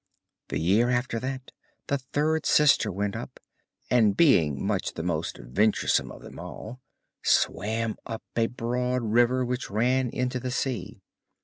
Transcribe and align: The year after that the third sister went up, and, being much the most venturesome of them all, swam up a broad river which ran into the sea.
The 0.47 0.57
year 0.57 0.89
after 0.89 1.19
that 1.19 1.51
the 1.85 1.99
third 1.99 2.47
sister 2.47 2.91
went 2.91 3.15
up, 3.15 3.39
and, 3.91 4.17
being 4.17 4.65
much 4.65 4.93
the 4.95 5.03
most 5.03 5.37
venturesome 5.37 6.11
of 6.11 6.23
them 6.23 6.39
all, 6.39 6.79
swam 7.21 7.97
up 8.07 8.23
a 8.35 8.47
broad 8.47 9.03
river 9.03 9.45
which 9.45 9.69
ran 9.69 10.09
into 10.09 10.39
the 10.39 10.49
sea. 10.49 11.03